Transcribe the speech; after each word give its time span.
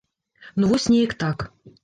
Ну 0.63 0.71
вось 0.71 0.89
неяк 0.95 1.15
так. 1.27 1.47